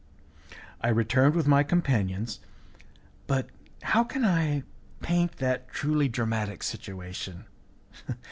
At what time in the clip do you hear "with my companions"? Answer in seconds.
1.35-2.39